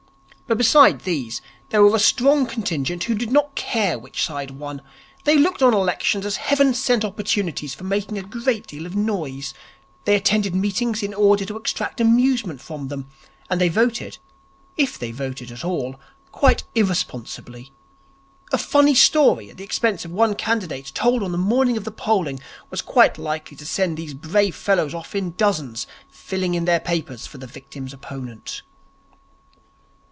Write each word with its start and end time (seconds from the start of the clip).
But 0.47 0.57
besides 0.57 1.05
these 1.05 1.41
there 1.69 1.81
was 1.81 1.93
a 2.01 2.05
strong 2.05 2.45
contingent 2.45 3.05
who 3.05 3.15
did 3.15 3.31
not 3.31 3.55
care 3.55 3.97
which 3.97 4.21
side 4.25 4.51
won. 4.51 4.81
These 5.23 5.39
looked 5.39 5.63
on 5.63 5.73
elections 5.73 6.25
as 6.25 6.35
Heaven 6.35 6.73
sent 6.73 7.05
opportunities 7.05 7.73
for 7.73 7.85
making 7.85 8.17
a 8.17 8.21
great 8.21 8.67
deal 8.67 8.85
of 8.85 8.93
noise. 8.93 9.53
They 10.03 10.13
attended 10.13 10.53
meetings 10.53 11.03
in 11.03 11.13
order 11.13 11.45
to 11.45 11.55
extract 11.55 12.01
amusement 12.01 12.59
from 12.59 12.89
them; 12.89 13.07
and 13.49 13.61
they 13.61 13.69
voted, 13.69 14.17
if 14.75 14.99
they 14.99 15.13
voted 15.13 15.51
at 15.53 15.63
all, 15.63 15.97
quite 16.33 16.65
irresponsibly. 16.75 17.71
A 18.51 18.57
funny 18.57 18.93
story 18.93 19.49
at 19.49 19.55
the 19.55 19.63
expense 19.63 20.03
of 20.03 20.11
one 20.11 20.35
candidate 20.35 20.91
told 20.93 21.23
on 21.23 21.31
the 21.31 21.37
morning 21.37 21.77
of 21.77 21.85
the 21.85 21.91
polling, 21.91 22.41
was 22.69 22.81
quite 22.81 23.17
likely 23.17 23.55
to 23.55 23.65
send 23.65 23.95
these 23.95 24.13
brave 24.13 24.57
fellows 24.57 24.93
off 24.93 25.15
in 25.15 25.31
dozens 25.35 25.87
filling 26.09 26.55
in 26.55 26.65
their 26.65 26.81
papers 26.81 27.25
for 27.25 27.37
the 27.37 27.47
victim's 27.47 27.93
opponent. 27.93 28.63